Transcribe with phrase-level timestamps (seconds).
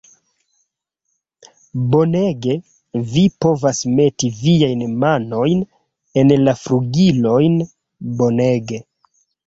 [1.95, 2.55] Bonege,
[3.13, 5.63] vi povas meti viajn manojn
[6.25, 7.65] en la flugilojn.
[8.21, 8.87] Bonege!